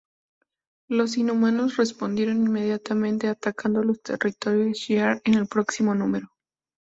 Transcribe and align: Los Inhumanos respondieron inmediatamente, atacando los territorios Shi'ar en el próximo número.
Los 0.89 1.15
Inhumanos 1.17 1.77
respondieron 1.77 2.37
inmediatamente, 2.43 3.27
atacando 3.27 3.83
los 3.83 4.01
territorios 4.01 4.79
Shi'ar 4.79 5.21
en 5.25 5.35
el 5.35 5.45
próximo 5.47 5.93
número. 5.93 6.31